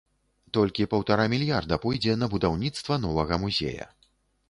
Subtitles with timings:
[0.57, 3.93] Толькі паўтара мільярда пойдзе на будаўніцтва новага музея.